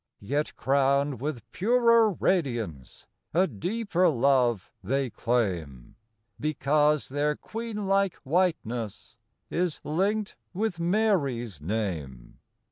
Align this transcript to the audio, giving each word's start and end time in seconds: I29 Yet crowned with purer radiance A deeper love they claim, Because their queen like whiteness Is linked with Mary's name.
I29 0.19 0.29
Yet 0.29 0.55
crowned 0.55 1.21
with 1.21 1.51
purer 1.51 2.09
radiance 2.13 3.05
A 3.35 3.45
deeper 3.45 4.09
love 4.09 4.71
they 4.83 5.11
claim, 5.11 5.95
Because 6.39 7.09
their 7.09 7.35
queen 7.35 7.85
like 7.85 8.15
whiteness 8.23 9.17
Is 9.51 9.79
linked 9.83 10.35
with 10.55 10.79
Mary's 10.79 11.61
name. 11.61 12.39